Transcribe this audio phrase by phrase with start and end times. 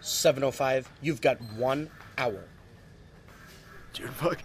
[0.00, 2.44] 705, you've got one hour.
[3.92, 4.38] Junebug.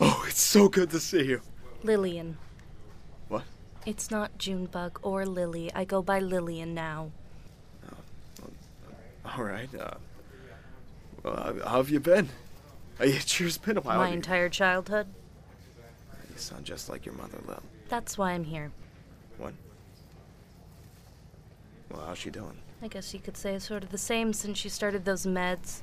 [0.00, 1.40] Oh, it's so good to see you.
[1.82, 2.38] Lillian.
[3.28, 3.44] What?
[3.86, 5.70] It's not Junebug or Lily.
[5.74, 7.10] I go by Lillian now.
[9.24, 9.68] All right.
[9.74, 9.90] Uh,
[11.22, 12.28] well, how- how have you been?
[13.00, 13.98] Uh, It's sure been a while.
[13.98, 15.06] My entire childhood.
[16.30, 17.62] You sound just like your mother, Lil.
[17.88, 18.70] That's why I'm here.
[19.36, 19.52] What?
[21.90, 22.58] Well, how's she doing?
[22.80, 25.82] I guess you could say it's sort of the same since she started those meds.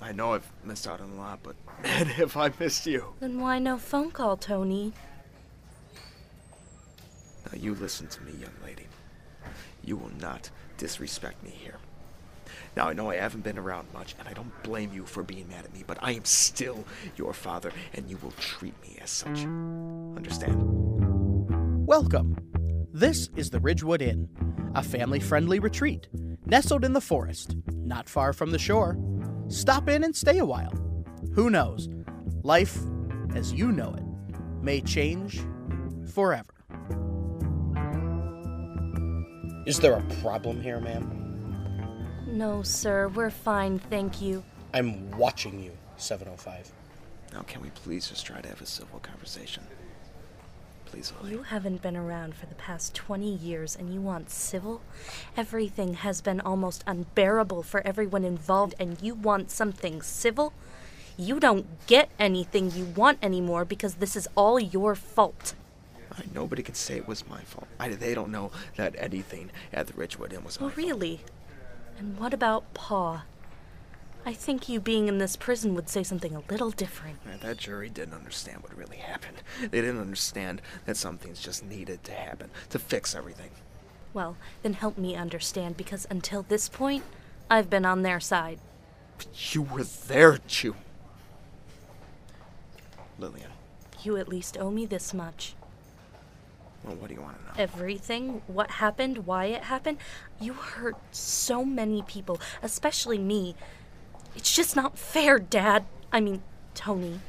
[0.00, 3.14] I know I've missed out on a lot, but man, have I missed you.
[3.20, 4.92] Then why no phone call, Tony?
[7.46, 8.86] Now you listen to me, young lady.
[9.84, 11.78] You will not disrespect me here.
[12.76, 15.48] Now I know I haven't been around much, and I don't blame you for being
[15.48, 16.84] mad at me, but I am still
[17.16, 19.44] your father, and you will treat me as such.
[20.16, 20.62] Understand?
[21.86, 22.45] Welcome.
[22.96, 24.26] This is the Ridgewoode Inn,
[24.74, 26.08] a family friendly retreat
[26.46, 28.96] nestled in the forest, not far from the shore.
[29.48, 30.72] Stop in and stay a while.
[31.34, 31.90] Who knows?
[32.42, 32.78] Life,
[33.34, 34.02] as you know it,
[34.62, 35.42] may change
[36.14, 36.54] forever.
[39.66, 42.24] Is there a problem here, ma'am?
[42.26, 44.42] No, sir, we're fine, thank you.
[44.72, 46.72] I'm watching you, 705.
[47.34, 49.64] Now, can we please just try to have a civil conversation?
[50.86, 51.12] Please.
[51.24, 54.80] You haven't been around for the past 20 years and you want civil?
[55.36, 60.52] Everything has been almost unbearable for everyone involved and you want something civil?
[61.18, 65.54] You don't get anything you want anymore because this is all your fault.
[66.12, 67.66] I, nobody can say it was my fault.
[67.80, 70.76] I, they don't know that anything at the Ridgewoode Inn was my Oh, fault.
[70.76, 71.20] really?
[71.98, 73.24] And what about Pa?
[74.26, 77.18] I think you being in this prison would say something a little different.
[77.40, 79.36] That jury didn't understand what really happened.
[79.60, 83.50] They didn't understand that some things just needed to happen to fix everything.
[84.12, 87.04] Well, then help me understand because until this point,
[87.48, 88.58] I've been on their side.
[89.16, 90.74] But you were there, Chew.
[93.18, 93.50] Lillian,
[94.02, 95.54] You at least owe me this much.
[96.84, 97.52] well, what do you want to know?
[97.56, 99.98] Everything, what happened, why it happened.
[100.40, 103.54] You hurt so many people, especially me.
[104.36, 105.86] It's just not fair, Dad.
[106.12, 106.42] I mean,
[106.74, 107.20] Tony.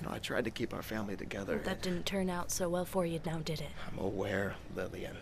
[0.00, 1.60] You know, I tried to keep our family together.
[1.64, 3.70] That didn't turn out so well for you now, did it?
[3.90, 5.16] I'm aware, Lillian.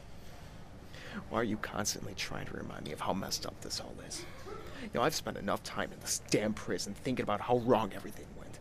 [1.30, 4.24] Why are you constantly trying to remind me of how messed up this all is?
[4.82, 8.26] You know, I've spent enough time in this damn prison thinking about how wrong everything
[8.38, 8.58] went.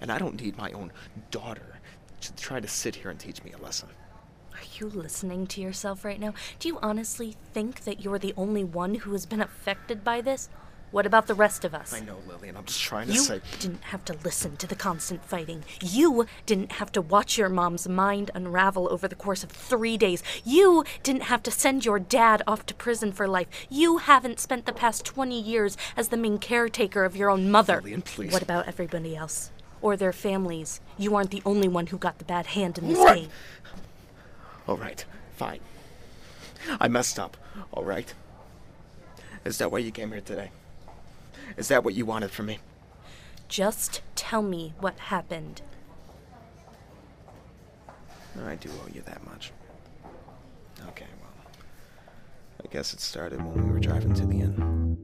[0.00, 0.90] And I don't need my own
[1.30, 1.80] daughter
[2.22, 3.88] to try to sit here and teach me a lesson.
[4.52, 6.32] Are you listening to yourself right now?
[6.58, 10.48] Do you honestly think that you're the only one who has been affected by this?
[10.92, 11.92] What about the rest of us?
[11.92, 12.56] I know, Lillian.
[12.56, 13.34] I'm just trying to You say.
[13.36, 15.64] You didn't have to listen to the constant fighting.
[15.82, 20.22] You didn't have to watch your mom's mind unravel over the course of three days.
[20.44, 23.48] You didn't have to send your dad off to prison for life.
[23.68, 27.80] You haven't spent the past 20 years as the main caretaker of your own mother.
[27.82, 28.32] Lillian, please.
[28.32, 29.50] What about everybody else?
[29.82, 30.80] Or their families?
[30.96, 33.16] You aren't the only one who got the bad hand in this What?
[33.16, 33.28] game.
[34.68, 35.04] All right,
[35.36, 35.60] fine.
[36.80, 37.36] I messed up,
[37.72, 38.14] all right?
[39.44, 40.50] Is that why you came here today?
[41.56, 42.58] Is that what you wanted from me?
[43.48, 45.62] Just tell me what happened.
[48.44, 49.52] I do owe you that much.
[50.88, 51.30] Okay, well.
[52.62, 54.96] I guess it started when we were driving to the inn.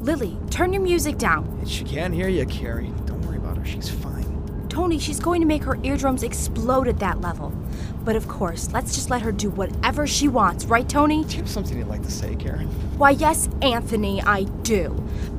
[0.00, 1.64] Lily, turn your music down.
[1.64, 2.92] She can't hear you, Carrie.
[3.06, 3.64] Don't worry about her.
[3.64, 4.66] She's fine.
[4.68, 7.52] Tony, she's going to make her eardrums explode at that level.
[8.04, 11.24] But of course, let's just let her do whatever she wants, right, Tony?
[11.24, 12.66] Do you have something you'd like to say, Karen?
[12.98, 14.90] Why, yes, Anthony, I do.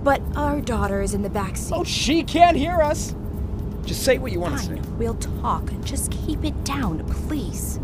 [0.03, 1.73] But our daughter is in the back seat.
[1.75, 3.15] Oh, she can't hear us.
[3.85, 4.75] Just say what you want to say.
[4.97, 5.69] We'll talk.
[5.83, 7.79] Just keep it down, please.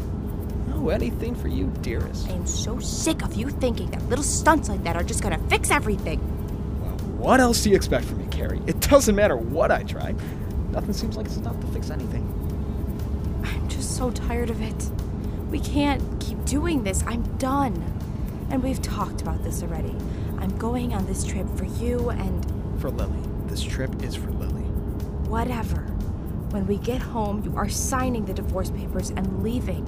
[0.73, 2.29] Oh, anything for you, dearest.
[2.29, 5.39] I am so sick of you thinking that little stunts like that are just gonna
[5.49, 6.19] fix everything.
[6.81, 8.61] Well, what else do you expect from me, Carrie?
[8.65, 10.15] It doesn't matter what I try.
[10.71, 12.38] Nothing seems like it's enough to fix anything.
[13.49, 14.89] I'm just so tired of it.
[15.49, 17.03] We can't keep doing this.
[17.07, 17.75] I'm done.
[18.49, 19.95] And we've talked about this already.
[20.39, 23.19] I'm going on this trip for you and For Lily.
[23.47, 24.63] This trip is for Lily.
[25.29, 25.81] whatever.
[26.51, 29.85] When we get home, you are signing the divorce papers and leaving.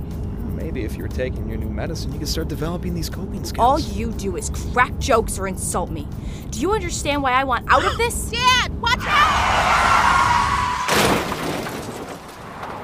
[0.56, 3.66] Maybe if you were taking your new medicine, you could start developing these coping skills.
[3.66, 6.08] All you do is crack jokes or insult me.
[6.52, 8.30] Do you understand why I want out of this?
[8.32, 9.91] Dad, watch out!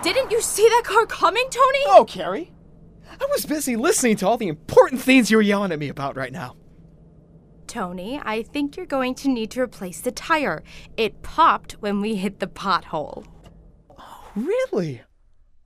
[0.07, 1.79] Didn't you see that car coming, Tony?
[1.87, 2.53] Oh, Carrie.
[3.19, 6.15] I was busy listening to all the important things you were yelling at me about
[6.15, 6.55] right now.
[7.67, 10.63] Tony, I think you're going to need to replace the tire.
[10.95, 13.25] It popped when we hit the pothole.
[14.33, 15.01] Really?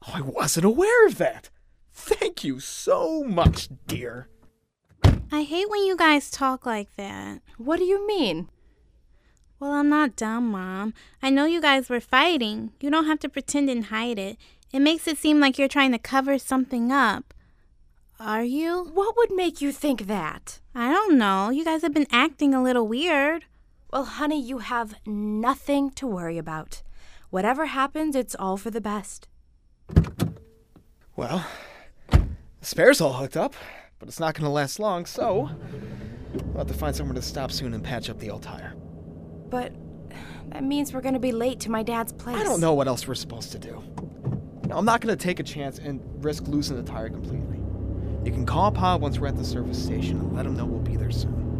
[0.07, 1.51] Oh, I wasn't aware of that.
[1.93, 4.27] Thank you so much, dear.
[5.31, 7.41] I hate when you guys talk like that.
[7.59, 8.49] What do you mean?
[9.61, 10.95] Well, I'm not dumb, Mom.
[11.21, 12.71] I know you guys were fighting.
[12.79, 14.37] You don't have to pretend and hide it.
[14.73, 17.31] It makes it seem like you're trying to cover something up.
[18.19, 18.89] Are you?
[18.91, 20.61] What would make you think that?
[20.73, 21.51] I don't know.
[21.51, 23.45] You guys have been acting a little weird.
[23.93, 26.81] Well, honey, you have nothing to worry about.
[27.29, 29.27] Whatever happens, it's all for the best.
[31.15, 31.45] Well,
[32.09, 32.25] the
[32.61, 33.53] spare's all hooked up,
[33.99, 35.51] but it's not going to last long, so
[36.33, 38.73] we'll have to find somewhere to stop soon and patch up the old tire.
[39.51, 39.73] But
[40.49, 42.37] that means we're to be late to my dad's place.
[42.37, 43.83] I don't know what else we're supposed to do.
[44.67, 47.57] No, I'm not to take a chance and risk losing the tire completely.
[48.23, 50.79] You can call Pa once we're at the service station and let him know we'll
[50.79, 51.50] be there soon.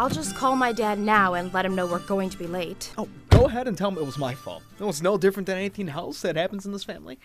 [0.00, 2.90] I'll just call my dad now and let him know we're going to be late.
[2.96, 4.62] Oh, go ahead and tell him it was my fault.
[4.80, 7.18] It was no different than anything else that happens in this family.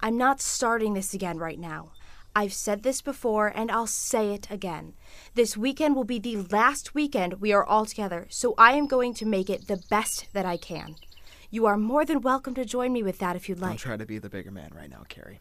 [0.00, 1.92] I'm not starting this again right now.
[2.36, 4.92] I've said this before and I'll say it again.
[5.32, 9.14] This weekend will be the last weekend we are all together, so I am going
[9.14, 10.96] to make it the best that I can.
[11.48, 13.78] You are more than welcome to join me with that if you'd Don't like.
[13.78, 15.40] try to be the bigger man right now, Carrie.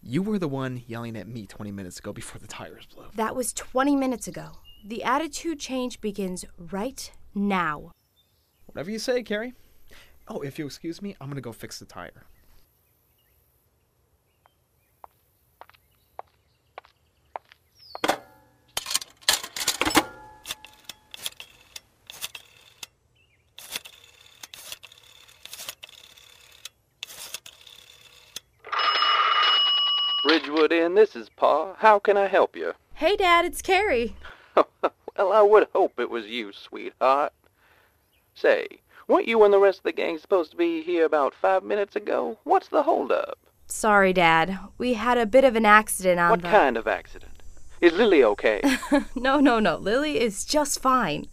[0.00, 3.06] You were the one yelling at me 20 minutes ago before the tires blew.
[3.16, 4.52] That was 20 minutes ago.
[4.84, 7.92] The attitude change begins right now.
[8.66, 9.54] Whatever you say, Carrie.
[10.26, 12.24] Oh, if you'll excuse me, I'm gonna go fix the tire.
[30.24, 31.74] Ridgewoode Inn, this is Pa.
[31.78, 32.72] How can I help you?
[32.94, 34.16] Hey, Dad, it's Carrie.
[35.16, 37.32] well, I would hope it was you, sweetheart.
[38.34, 38.66] Say,
[39.08, 41.96] weren't you and the rest of the gang supposed to be here about five minutes
[41.96, 42.38] ago?
[42.44, 43.38] What's the holdup?
[43.66, 44.58] Sorry, Dad.
[44.78, 46.32] We had a bit of an accident on the.
[46.32, 46.48] What the.
[46.48, 47.42] kind of accident?
[47.80, 48.60] Is Lily okay?
[49.16, 49.76] no, no, no.
[49.76, 51.26] Lily is just fine.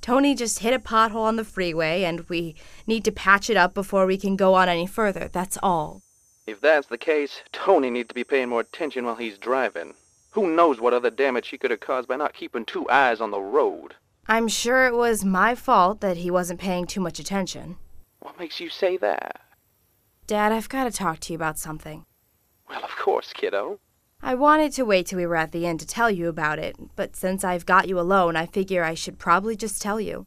[0.00, 2.56] Tony just hit a pothole on the freeway, and we
[2.86, 5.28] need to patch it up before we can go on any further.
[5.32, 6.02] That's all.
[6.46, 9.94] if that's the case, Tony needs to be paying more attention while he's driving.
[10.34, 13.30] Who knows what other damage he could have caused by not keeping two eyes on
[13.30, 13.94] the road?
[14.26, 17.76] I'm sure it was my fault that he wasn't paying too much attention.
[18.18, 19.40] What makes you say that?
[20.26, 22.04] Dad, I've got to talk to you about something.
[22.68, 23.78] Well, of course, kiddo.
[24.22, 26.74] I wanted to wait till we were at the inn to tell you about it,
[26.96, 30.26] but since I've got you alone, I figure I should probably just tell you.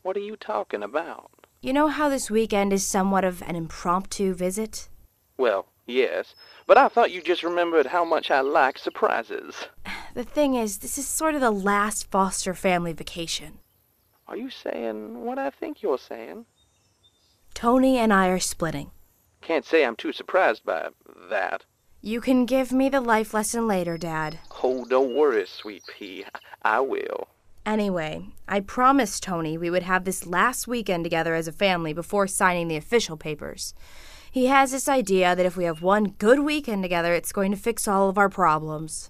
[0.00, 1.46] What are you talking about?
[1.60, 4.88] You know how this weekend is somewhat of an impromptu visit?
[5.36, 6.34] Well, yes,
[6.66, 9.68] but I thought you just remembered how much I like surprises.
[10.14, 13.58] The thing is, this is sort of the last foster family vacation.
[14.28, 16.46] Are you saying what I think you're saying?
[17.54, 18.90] Tony and I are splitting.
[19.40, 20.88] Can't say I'm too surprised by
[21.30, 21.64] that.
[22.02, 24.38] You can give me the life lesson later, Dad.
[24.62, 26.24] Oh, don't worry, sweet pea.
[26.62, 27.28] I will.
[27.64, 32.26] Anyway, I promised Tony we would have this last weekend together as a family before
[32.26, 33.74] signing the official papers.
[34.36, 37.56] He has this idea that if we have one good weekend together, it's going to
[37.56, 39.08] fix all of our problems.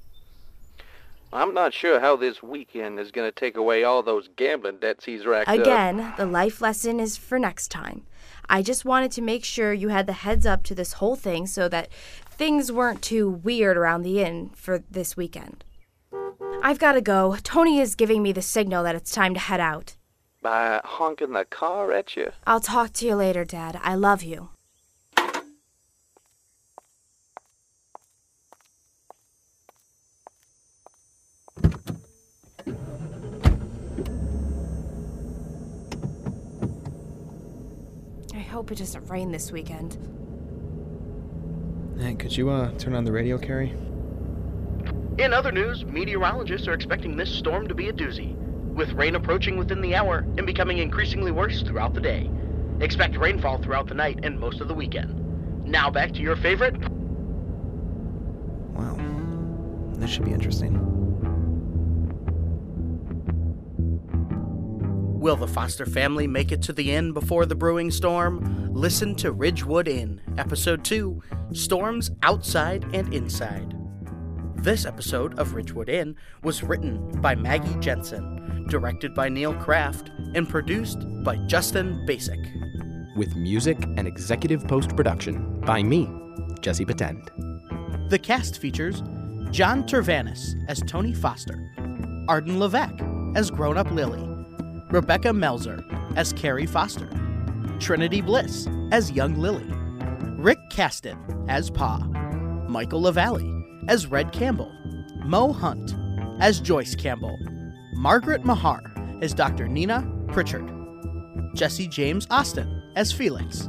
[1.32, 5.04] I'm not sure how this weekend is going to take away all those gambling debts
[5.04, 5.58] he's racked up.
[5.58, 8.06] Again, the life lesson is for next time.
[8.48, 11.48] I just wanted to make sure you had the heads up to this whole thing
[11.48, 11.92] so that
[12.30, 15.64] things weren't too weird around the inn for this weekend.
[16.62, 17.36] I've got to go.
[17.42, 19.96] Tony is giving me the signal that it's time to head out.
[20.40, 22.30] By honking the car at you?
[22.46, 23.80] I'll talk to you later, Dad.
[23.82, 24.50] I love you.
[38.36, 39.96] I hope it doesn't rain this weekend.
[42.00, 43.72] Hey, could you uh turn on the radio, Carrie?
[45.18, 48.34] In other news, meteorologists are expecting this storm to be a doozy,
[48.74, 52.28] with rain approaching within the hour and becoming increasingly worse throughout the day.
[52.80, 55.64] Expect rainfall throughout the night and most of the weekend.
[55.64, 56.74] Now back to your favorite.
[58.74, 58.98] Wow.
[59.94, 60.95] This should be interesting.
[65.26, 68.72] Will the Foster family make it to the inn before the brewing storm?
[68.72, 71.20] Listen to Ridgewoode Inn, Episode 2
[71.52, 73.74] Storms Outside and Inside.
[74.54, 76.14] This episode of Ridgewoode Inn
[76.44, 82.38] was written by Maggie Jensen, directed by Neil Kraft, and produced by Justin Basic.
[83.16, 86.08] with music and executive post production by me,
[86.60, 87.30] Jesse Patend.
[88.10, 89.02] The cast features
[89.50, 91.68] John Tervanis as Tony Foster,
[92.28, 93.02] Arden Levesque
[93.34, 94.35] as grown up Lily,
[94.90, 95.84] Rebecca Melzer
[96.16, 97.08] as Carrie Foster,
[97.80, 99.66] Trinity Bliss as young Lily,
[100.36, 101.98] Rick Caston as Pa,
[102.68, 104.72] Michael LaValle as Red Campbell,
[105.24, 105.94] Mo Hunt
[106.40, 107.36] as Joyce Campbell,
[107.94, 108.80] Margaret Mahar
[109.22, 109.66] as Dr.
[109.66, 110.70] Nina Pritchard,
[111.54, 113.68] Jesse James Austin as Felix,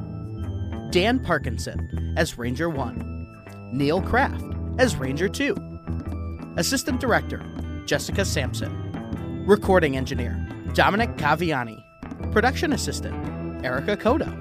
[0.91, 4.45] Dan Parkinson as Ranger 1, Neil Kraft
[4.77, 5.55] as Ranger 2,
[6.57, 7.43] Assistant Director
[7.87, 10.46] Jessica Sampson, Recording Engineer
[10.77, 11.83] Dominic Caviani,
[12.31, 14.31] Production Assistant Erica Coda.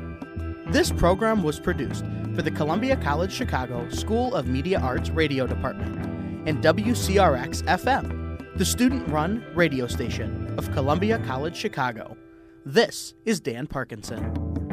[0.66, 5.96] This program was produced for the Columbia College Chicago School of Media Arts Radio Department
[6.46, 12.18] and WCRX FM, the student run radio station of Columbia College Chicago.
[12.66, 14.65] This is Dan Parkinson.